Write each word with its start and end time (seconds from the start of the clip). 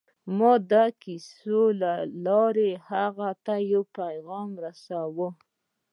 ما 0.37 0.53
د 0.71 0.73
کیسو 1.01 1.61
له 1.81 1.93
لارې 2.25 2.71
هغه 2.89 3.29
ته 3.45 3.53
یو 3.71 3.83
پیغام 3.97 4.49
رساوه 4.65 5.27